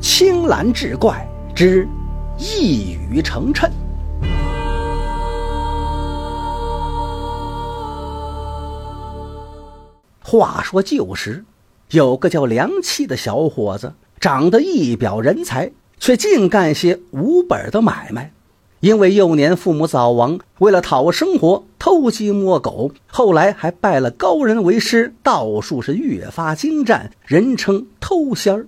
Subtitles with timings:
[0.00, 1.86] 青蓝志怪之
[2.38, 3.68] 一语成谶。
[10.22, 11.44] 话说旧时，
[11.90, 18.32] 有个叫梁七的小伙子，长得一表人才，却净干些无本的买卖。
[18.80, 28.66] 因为幼年父母早亡，为了讨生活，偷鸡摸狗，后来还拜了高人为师，道术是越发精湛，人称偷仙儿。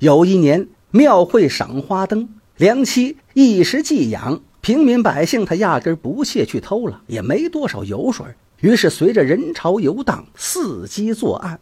[0.00, 8.26] 有一年庙会赏花灯，梁七一时寄养，平民百姓他压根不屑去偷了，也没多少油水，
[8.60, 11.60] 于是随着人潮游荡，伺机作案。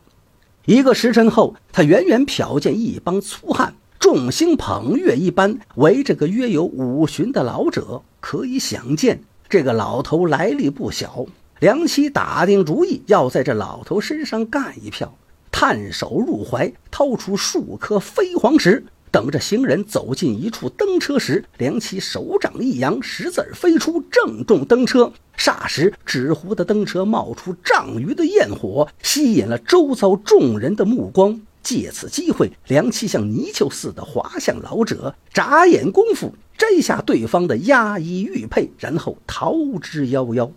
[0.64, 3.74] 一个时辰后，他远远瞟见一帮粗汉。
[3.98, 11.24] 众星捧月一般围着个约有五旬的老者，可以想见这个老头来历不小。
[11.60, 15.16] 梁七打定主意要在这老头身上干一票，
[15.64, 25.12] 探手入怀，掏出数颗飞黄石，等着行人走进一处登车时，梁七手掌一扬，石子飞出，正中登车。
[25.38, 31.40] 霎时，纸糊的登车冒出丈余的焰火，吸引了周遭众人的目光。
[31.62, 40.50] 借此机会，梁七像泥鳅似的滑向老者，眨眼功夫摘下对方的压衣玉佩，然后逃之夭夭。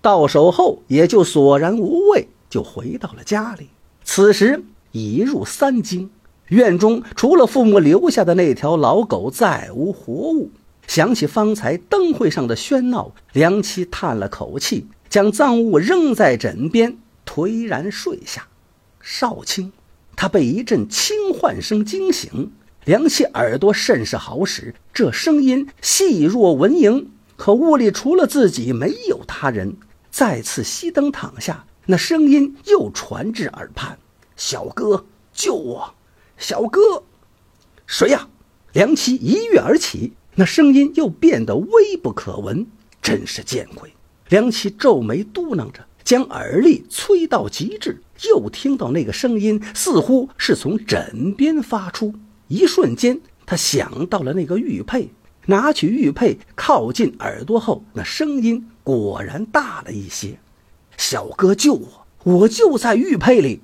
[0.00, 3.68] 到手后也就索然无味，就回到了家里。
[4.04, 4.62] 此时
[4.92, 6.10] 已入三更，
[6.48, 10.50] 院中除了父母留下的那条老狗，再无活物。
[10.86, 18.48] 想起方才灯会上的喧闹，梁七叹了口气，将赃物扔在枕边，颓然睡下。
[19.00, 19.72] 少卿。
[20.16, 22.50] 他被一阵轻唤声惊醒，
[22.84, 27.06] 梁七耳朵甚是好使，这声音细若蚊蝇，
[27.36, 29.76] 可屋里除了自己没有他人。
[30.10, 33.98] 再次熄灯躺下，那声音又传至耳畔
[34.36, 35.94] ：“小哥，救我！
[36.36, 37.04] 小哥，
[37.86, 38.28] 谁呀？”
[38.72, 42.66] 梁七一跃而起，那声音又变得微不可闻，
[43.02, 43.92] 真是见鬼！
[44.28, 45.86] 梁七皱眉嘟囔着。
[46.02, 52.14] 将耳力催到极致，又听到那个声音，似乎是从枕边发出。
[52.48, 55.10] 一瞬间，他想到了那个玉佩，
[55.46, 60.40] 拿取玉佩靠近耳朵后，那声音果然大了一些。
[61.00, 63.62] 小哥救我，我就在玉佩里。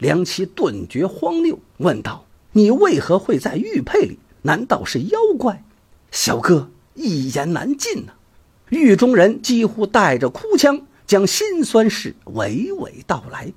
[0.00, 4.18] 梁七顿觉荒谬，问道：“你为何会在玉佩里？
[4.42, 5.62] 难道是妖怪？”
[6.10, 8.14] 小哥一言难尽呐。
[8.70, 10.82] 狱中人几乎带着哭腔。
[11.04, 13.52] 将辛酸事娓娓道来。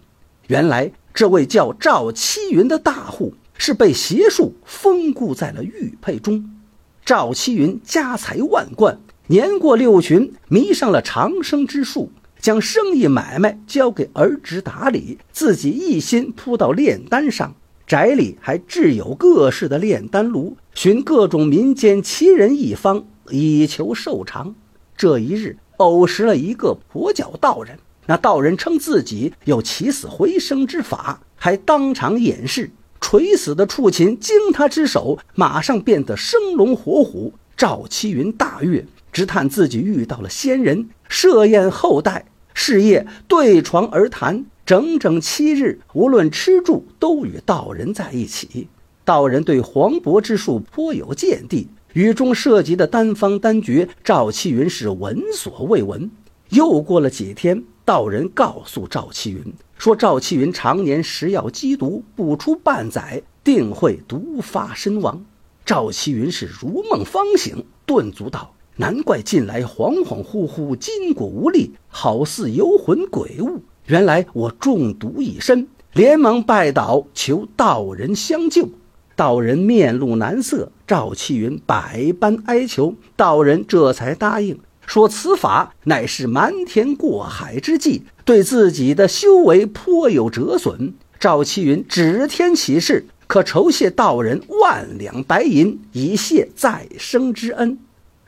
[0.48, 6.58] 原来这位叫赵七云的大户是被邪术封固在了玉佩中。
[7.06, 12.12] 赵七云家财万贯，年过六旬，迷上了长生之术，
[12.46, 17.56] 将生意买卖交给儿侄打理，自己一心扑到炼丹上。
[17.88, 24.54] 宅里还置有各式的炼丹炉，寻各种民间奇人异方，以求寿长。
[24.96, 25.58] 这一日。
[25.78, 32.70] 偶识了一个跛脚道人，那道人称自己有起死回生之法，还当场演示。
[33.02, 37.34] 垂死的畜禽经他之手，马上变得生龙活虎。
[37.58, 48.68] 赵七云大悦，直叹自己遇到了仙人，设宴后代，事业对床而谈，整整七日，无论吃住都与道人在一起。
[49.04, 51.68] 道人对黄渤之术颇有见地。
[51.94, 56.10] 雨中涉及的丹方丹诀，赵七云是闻所未闻。
[56.50, 65.24] 又过了几天，道人告诉赵七云说：“赵七云常年食药积毒，不出半载，定会毒发身亡。”
[65.66, 73.62] 赵七云是如梦方醒，顿足道：“难怪近来恍恍惚惚，筋骨无力，好似游魂鬼物。
[73.86, 78.70] 原来我中毒已深，连忙拜倒，求道人相救。”
[79.16, 90.94] 道人面露难色，赵启云百般哀求，道人这才答应，说此法乃是瞒天过海之计，对自己的修为颇有折损。
[91.18, 97.80] 赵启云指天起誓，可酬谢道人万两白银，以谢再生之恩。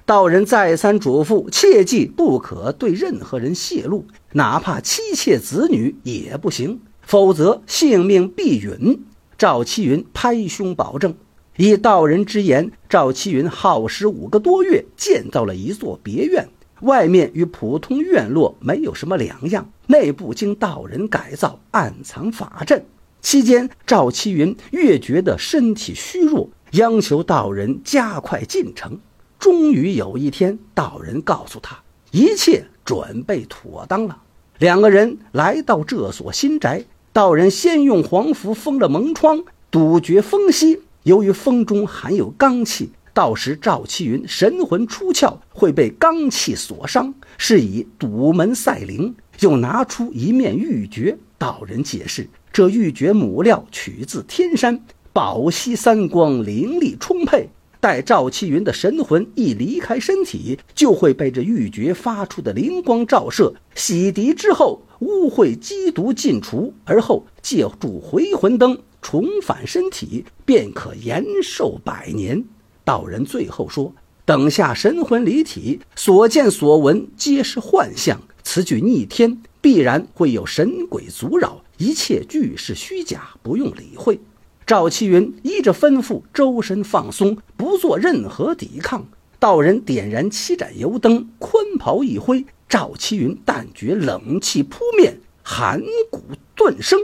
[0.08, 9.04] 道人再三嘱咐，切记不可对任何人泄露，哪怕妻妾子女也不行，否则性命必陨。
[9.38, 11.14] 赵七云拍胸保证，
[11.58, 16.48] 以道人之言，赵七云耗时五个多月建造了一座别院，
[16.84, 22.86] 外面与普通院落没有什么两样，内部经道人改造，暗藏法阵。
[23.20, 28.98] 期间，赵七云越觉得身体虚弱，央求道人加快进程。
[29.48, 34.18] 终于有一天，道人告诉他，一切准备妥当了。
[34.60, 36.84] 两个人来到这所新宅。
[37.14, 39.42] 道人先用黄符封了门窗，
[39.72, 49.16] 堵绝风息，由于风中含有罡气，到时赵启云神魂出窍会被罡气所伤，是以堵门赛灵。
[49.40, 54.84] 又拿出一面玉珏，道人解释：这玉珏母料取自天山，
[55.14, 57.50] 宝皙三光，灵力充沛。
[57.80, 72.44] 待赵启云的神魂一离开身体，就会被这玉珏发出的灵光照射，洗涤之后，污秽积毒尽除，而后借助回魂灯重返身体，便可延寿百年。
[72.84, 73.94] 道人最后说：
[74.26, 78.20] 等下神魂离体，所见所闻皆是幻象。
[78.44, 84.20] 此举逆天，必然会有神鬼阻扰，一切俱是虚假，不用理会。
[84.68, 89.08] 赵启云依着吩咐，周身放松，不做任何抵抗。
[89.40, 95.82] 道人点燃七盏油灯，宽袍一挥，赵启云但觉冷气扑面，寒
[96.12, 96.22] 骨
[96.54, 97.00] 顿生，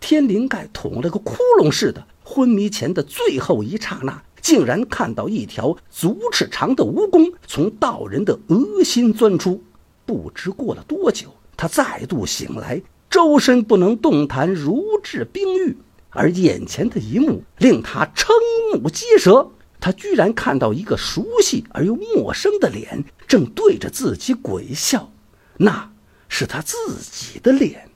[0.00, 2.04] 天灵盖捅了个窟窿似的。
[2.24, 9.62] 昏迷前的最后一刹那，竟然看到一条足尺长的蜈蚣从道人的额心钻出。
[10.04, 15.76] 不知过了多久，他再度醒来，周身不能动弹，如置冰玉。
[16.16, 18.26] 而眼前的一幕令他瞠
[18.72, 25.12] 目结舌，他居然看到一个熟悉而又陌生的脸正对着自己鬼笑，
[25.58, 25.92] 那
[26.28, 27.88] 是他自己的脸。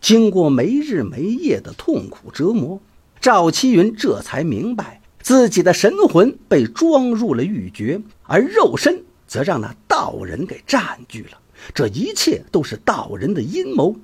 [0.00, 2.82] 经过没日没夜的痛苦折磨，
[3.20, 9.04] 赵七云这才明白，自己的神魂被装入了玉珏，而肉身。
[9.24, 11.40] 则让那道人给占据了，
[11.72, 13.96] 这一切都是道人的阴谋。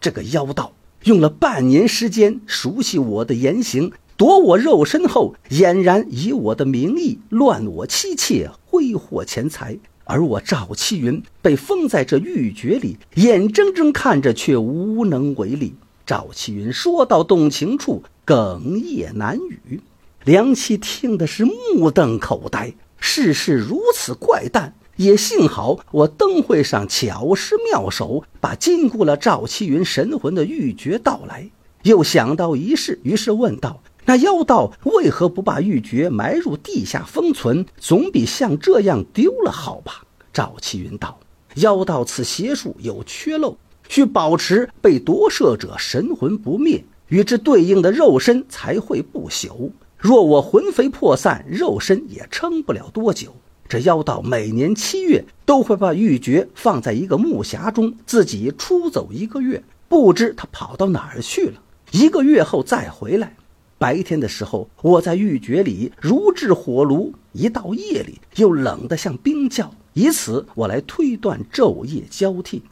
[0.00, 0.72] 这个妖道
[1.04, 9.76] 用了半年时间熟悉我的言行，夺我肉身后，俨然以我的名义乱我妻妾，挥霍钱财。
[10.04, 15.74] 而我赵七云被封在这玉珏里，眼睁睁看着，却无能为力。
[16.06, 19.80] 赵七云说到动情处，哽咽难语。
[20.24, 22.74] 梁七听的是目瞪口呆。
[22.98, 31.50] 世事如此怪诞，也幸好我灯会上巧施妙手，把禁锢了赵七云神魂的玉珏盗来。
[31.82, 37.66] 又想到一事，于是问道：“那妖道为何不把玉珏埋入地下封存？
[37.78, 41.18] 总比像这样丢了好吧？”赵七云道
[41.56, 43.58] ：“妖道此邪术有缺漏，
[43.88, 53.34] 需保持被夺舍者神魂不灭，与之对应的肉身才会不朽。”若我魂飞魄散，肉身也撑不了多久。
[53.68, 61.62] 这妖道每年七月都会把玉珏放在一个木匣中，自己出走一个月，不知他跑到哪儿去了。
[61.90, 63.36] 一个月后再回来。
[63.76, 69.74] 白天的时候，我在玉珏里如置火炉；一到夜里，又冷得像冰窖。
[69.94, 72.62] 以此我来推断昼夜交替。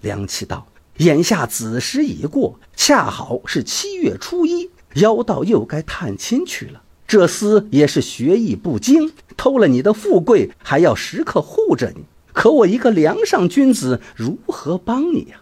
[0.00, 0.66] 梁启道：
[0.98, 4.70] 眼下子时已过，恰好是七月初一。
[4.94, 12.04] 妖道又该探亲去了，这厮也是学艺不精，偷了你的富贵，还要时刻护着你。
[12.32, 15.40] 可我一个梁上君子，如何帮你呀？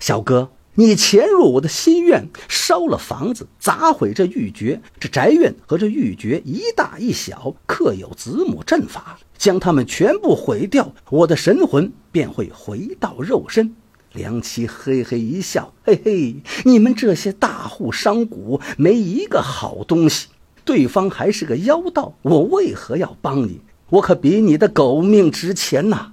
[0.00, 4.80] 小哥，你潜入我的心院，烧了房子，砸毁这玉珏。
[4.98, 13.76] 这宅院和这玉珏一大一小，刻有子母阵法，将它们全部毁掉，我的神魂便会回到肉身。
[14.12, 20.26] 梁七嘿嘿一笑，嘿嘿，你们这些大户商贾没一个好东西。
[20.66, 23.60] 对方还是个妖道，我为何要帮你？
[23.88, 26.10] 我可比你的狗命值钱呐！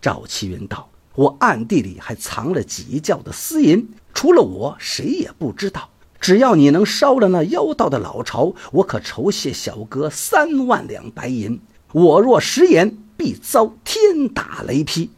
[0.00, 5.90] 赵启云道：“我暗地里还藏了几窖的私银，除了我，谁也不知道。
[6.18, 11.60] 只要你能烧了那妖道的老巢，我可酬谢小哥三万两白银。
[11.92, 15.10] 我若食言，必遭天打雷劈。”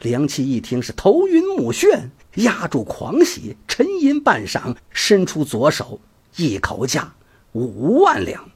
[0.00, 6.00] 梁七一听是头晕目眩，压住狂喜，沉吟半晌，伸出左手，
[6.36, 7.12] 一口价
[7.52, 8.50] 五万两。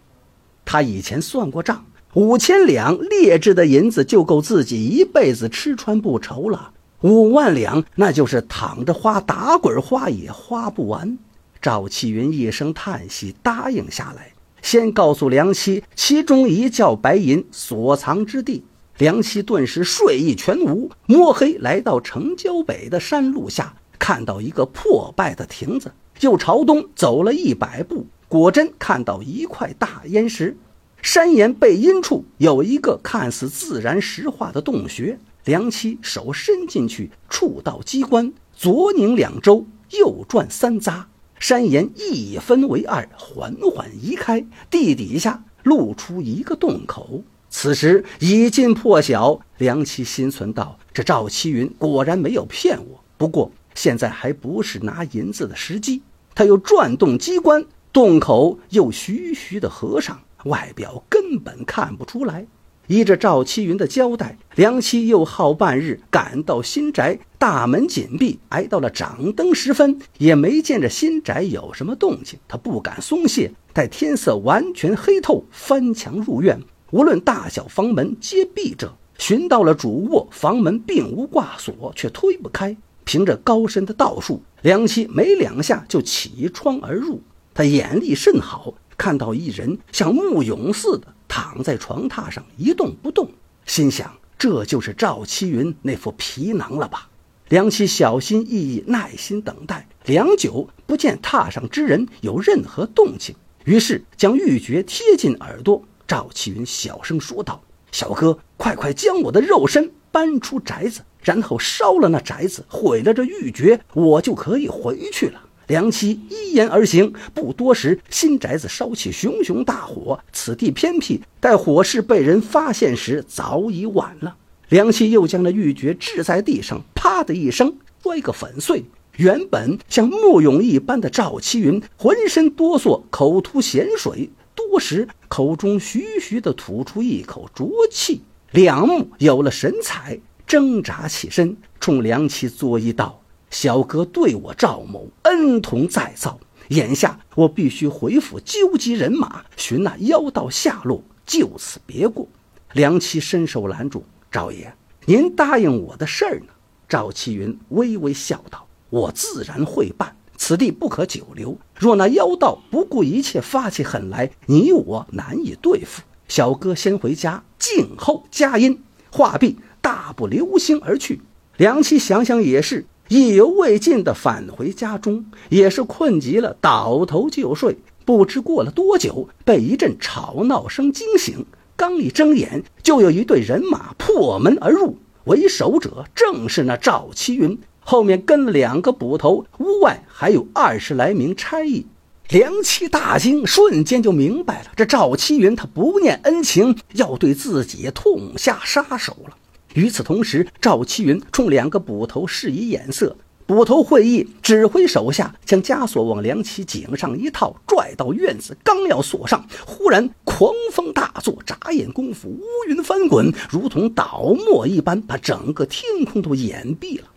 [0.64, 6.72] 他以前算过账，五千两劣质的银子就够自己一辈子吃穿不愁了。
[7.02, 11.18] 五万两，那就是躺着花、打滚花也花不完。
[11.60, 18.64] 赵启云一声叹息，答应下来，先告诉梁七其中一窖白银所藏之地。
[18.98, 28.06] 梁七顿时睡意全无，摸黑来到城郊北的山路下，看到一个破败的亭子，又朝东走了一百步，
[28.38, 30.56] 果真看到一块大岩石，
[31.00, 35.18] 山岩背阴处有一个看似自然石化的洞穴。
[35.44, 41.04] 梁七手伸进去，触到机关，左拧两周，右转三匝，
[41.38, 47.22] 山岩一分为二，缓缓移开，地底下露出一个洞口。
[47.48, 53.00] 此时已近破晓，梁七心存道：这赵七云果然没有骗我。
[53.16, 56.02] 不过现在还不是拿银子的时机。
[56.34, 57.64] 他又转动机关，
[57.96, 62.46] 洞口又徐徐的合上，外表根本看不出来。
[62.88, 72.38] 依着赵七云的交代，梁七又耗半日赶到新宅，大门紧闭，挨到了掌灯时分，也没见着新宅有什么动静。
[72.46, 78.94] 他不敢松懈，待天色完全黑透，翻墙入院，无论大小房门皆闭着。
[79.16, 82.76] 寻到了主卧，房门并无挂锁，却推不开。
[83.06, 87.22] 凭着高深的道术，梁七没两下就起窗而入。
[87.56, 91.08] 他眼力甚好，看到一人像木俑似的。
[91.28, 93.30] 躺在床榻上一动不动，
[93.66, 97.08] 心想这就是赵七云那副皮囊了吧？
[97.48, 103.34] 梁七小心翼翼、耐心等待，良久不见榻上之人有任何动静，
[103.64, 105.82] 于是将玉珏贴近耳朵。
[106.06, 107.60] 赵七云小声说道
[107.90, 120.20] ：“小哥，快快将我的肉身搬出宅子，然后烧了那宅子，毁了这玉珏，我就可以回去了。”梁七依言而行，不多时，新宅子烧起熊熊大火。
[120.32, 124.36] 此地偏僻，待火势被人发现时，早已晚了。
[124.68, 128.84] 梁七又将那玉珏掷在地上，啪的一声摔个粉碎。
[129.16, 138.20] 原本像木俑一般的赵七云，浑身哆嗦，口吐咸水，多时口中徐徐地吐出一口浊气，
[138.52, 143.20] 两目有了神采，挣扎起身，冲梁七作揖道。
[143.58, 152.28] 小哥对我赵某恩同再造，眼下我必须回府纠集人马，寻那妖道下落，就此别过。
[152.74, 154.74] 梁七伸手拦住赵爷
[155.08, 156.48] ：“您答应我的事儿呢？”
[156.86, 161.56] 赵七云微微笑道：“我自然会办，此地不可久留。
[161.78, 166.02] 若那妖道不顾一切发起狠来，你我难以对付。
[166.28, 171.22] 小哥先回家静候佳音。”话毕，大步流星而去。
[171.56, 172.84] 梁七想想也是。
[173.08, 177.76] 意犹未尽地返回家中，也是困极了，倒头就睡。
[178.04, 181.46] 不知过了多久，被一阵吵闹声惊醒。
[181.76, 191.86] 刚一睁眼，就有一队人马破门而入，为首者正是那赵七云，后面跟了两个捕头，屋外还有二十来名差役。
[192.28, 199.36] 梁七大惊，瞬间就明白了，这赵七云他不念恩情，要对自己痛下杀手了。
[199.76, 203.14] 与此同时，赵七云冲两个捕头示意眼色，
[203.44, 217.08] 捕头会意，指挥手下将枷锁往梁启颈上一套，拽到院子，刚要锁上，忽然狂风大作，眨眼功夫，乌云翻滚，如同倒墨一般，把整个天空都掩蔽了。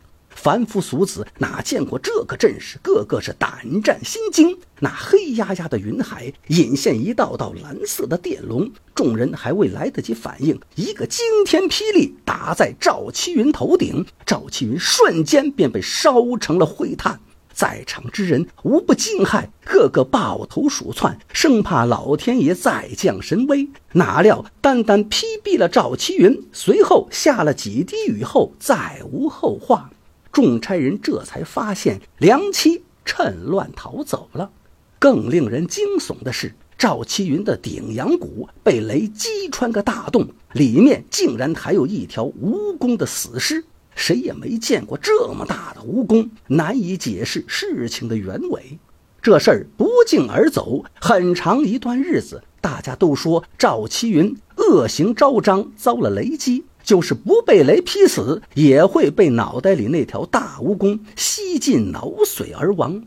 [0.42, 4.58] 凡夫俗子哪见过这个阵势，个个是胆战心惊。
[4.80, 17.20] 那黑压压的云海引现一道道蓝色的电龙，众人还未来得及反应，一个惊天霹雳打在赵七云头顶，赵七云瞬间便被烧成了灰炭。
[17.52, 23.68] 在场之人无不惊骇，个个抱头鼠窜，生怕老天爷再降神威。
[23.92, 29.90] 哪料单单劈毙了赵七云，随后下了几滴雨后，再无后话。
[30.32, 34.52] 众差人这才发现梁七趁乱逃走了。
[35.00, 43.64] 更令人惊悚的是，赵七云的顶阳骨被雷击穿个大洞，里面竟然还有一条蜈蚣的死尸。
[43.96, 48.80] 谁也没见过这么大的蜈蚣，难以解释事情的原委。
[49.22, 56.64] 这事儿不胫而走，很长一段日子，大家都说赵七云恶行昭彰，遭了雷击。
[56.90, 63.04] 就是不被雷劈死，也会被脑袋里那条大蜈蚣吸尽脑髓而亡。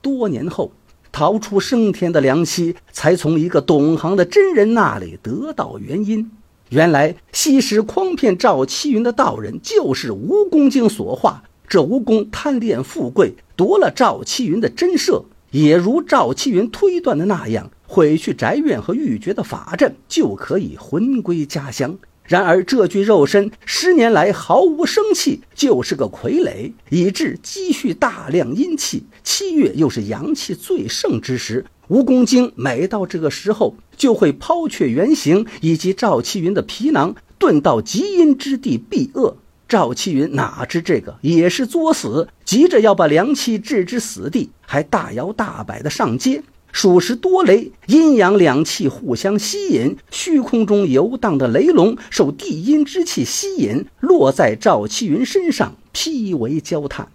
[0.00, 0.72] 多年后，
[1.12, 6.30] 逃出升天的梁七才从一个懂行的真人那里得到原因。
[6.70, 11.42] 原来，昔时诓骗赵七云的道人就是蜈蚣精所化。
[11.68, 21.98] 这蜈蚣贪恋富贵，夺了赵七云的真舍，也如赵七云推断的那样，毁去宅院和玉珏的法阵，就可以魂归家乡。
[22.24, 29.04] 然而这具肉身十年来毫无生气，就是个傀儡，以致积蓄大量阴气。
[29.24, 39.36] 七月又是阳气最盛之时，蜈蚣精每到这个时候就会抛却原形，以及赵七云的皮囊，遁到极阴之地避恶。
[39.68, 46.42] 赵七云哪知这个也是作死，急着要把梁七置之死地，还大摇大摆的上街。
[46.72, 57.08] 属实多雷，阴阳两气互相吸引，虚空中游荡的雷龙受地阴之气吸引，落在赵七云身上，劈为焦炭。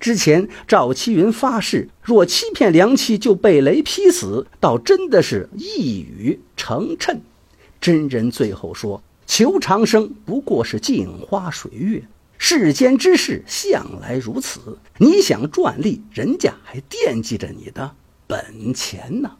[0.00, 7.18] 之前赵七云发誓，若欺骗梁七就被雷劈死，倒真的是一语成谶。
[7.80, 12.02] 真人最后说：“求长生不过是镜花水月，
[12.38, 14.78] 世间之事向来如此。
[14.98, 17.92] 你想赚利，人家还惦记着你的。”
[18.32, 19.30] 本钱呢？